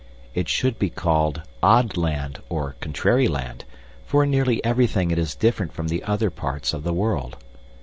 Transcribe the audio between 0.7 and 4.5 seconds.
be called Odd land or Contrary land, for in